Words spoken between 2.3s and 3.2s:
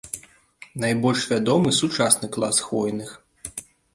клас хвойных.